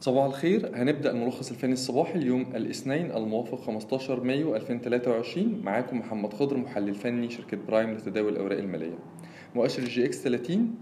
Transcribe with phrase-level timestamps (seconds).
[0.00, 0.70] صباح الخير.
[0.74, 7.30] هنبدأ الملخص الفني الصباحي اليوم الاثنين الموافق 15 مايو 2023 معاكم محمد خضر محلل فني
[7.30, 8.98] شركة برايم لتداول الأوراق المالية.
[9.54, 10.74] مؤشر ال EGX 30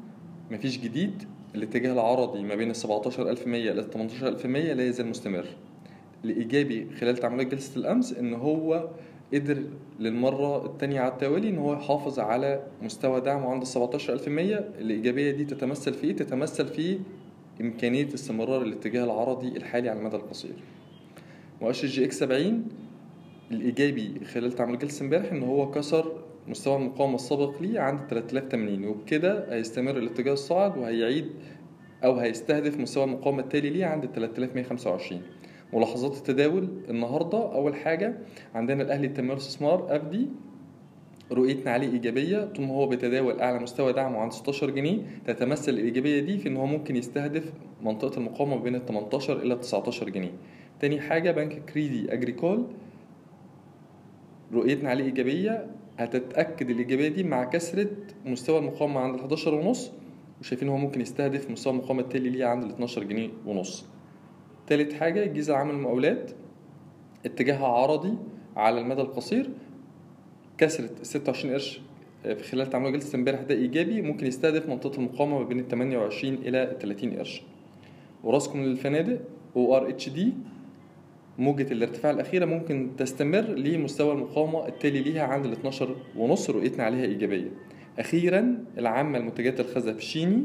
[0.51, 1.23] مفيش جديد.
[1.55, 5.47] الاتجاه العرضي ما بين ال 17100 إلى 18100 لا يزال مستمر.
[6.25, 8.89] الإيجابي خلال تعاملات جلسة الأمس إن هو
[9.35, 9.63] قدر
[10.01, 15.45] للمرة التانية على التوالي إن هو يحافظ على مستوى دعمه عند ال 17100 الإيجابية دي
[15.45, 16.99] تتمثل في إيه؟ تتمثل في
[17.61, 20.55] إمكانية استمرار الاتجاه العرضي الحالي على المدى القصير.
[21.63, 22.65] مؤشر EGX 70
[23.51, 26.13] الإيجابي خلال تعامل جلسة امبارح إن هو كسر
[26.49, 31.27] مستوى المقاومة السابق ليه عند 3080 وبكده هيستمر الاتجاه الصاعد وهيعيد
[32.05, 35.23] أو هيستهدف مستوى المقاومة التالي ليه عند 3125
[35.73, 38.19] ملاحظات التداول النهارده أول حاجة
[38.55, 40.29] عندنا الأهلي للتنمية والاستثمار AFDI
[41.33, 46.21] رؤيتنا عليه إيجابية طول ما هو بيتداول أعلى مستوى دعمه عند 16 جنيه تتمثل الإيجابية
[46.21, 50.33] دي في إن هو ممكن يستهدف منطقة المقاومة بين ال 18 إلى 19 جنيه.
[50.81, 52.67] تاني حاجة بنك كريدي أجريكول
[54.53, 55.67] رؤيتنا عليه إيجابية.
[55.99, 57.87] هتتأكد الإيجابية دي مع كسرة
[58.27, 59.93] مستوى المقاومة عند ال 11 ونص
[60.41, 63.85] وشايفين هو ممكن يستهدف مستوى المقاومة التالي ليه عند ال 12 جنيه ونص.
[64.67, 66.31] تالت حاجة الجيزة العامة للمقاولات
[67.27, 68.15] اتجاهها عرضي
[68.57, 69.51] على المدى القصير.
[70.59, 71.81] كسرة 26 قرش
[72.23, 76.35] في خلال تعامل جلسة امبارح ده إيجابي ممكن يستهدف منطقة المقاومة ما بين ال 28
[76.35, 77.43] إلى 30 قرش.
[78.25, 79.21] وراسكم للفنادق
[79.57, 80.33] أو ار اتش دي
[81.39, 87.05] موجة الارتفاع الأخيرة ممكن تستمر لمستوى المقاومة التالي ليها عند ال 12 ونص رؤيتنا عليها
[87.05, 87.51] إيجابية.
[87.99, 90.45] أخيرا العامة لمنتجات الخزف والصيني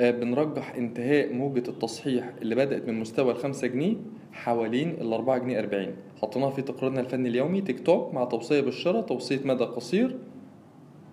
[0.00, 3.94] بنرجح انتهاء موجة التصحيح اللي بدأت من مستوى الخمسة جنيه
[4.32, 5.90] حوالين الأربعة جنيه أربعين.
[6.22, 10.16] حطيناها في تقريرنا الفني اليومي تيك توك مع توصية بالشراء توصية مدى قصير.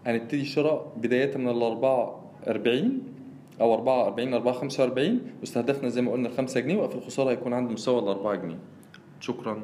[0.06, 3.02] هنبتدي الشراء بداية من الأربعة أربعين
[3.62, 7.54] أو أربعة أربعين أربعة خمسة وأربعين واستهدفنا زي ما قلنا الخمسة جنيه وقف الخسارة هيكون
[7.54, 8.60] عند مستوى الأربعة جنيه.
[9.20, 9.64] شكرا.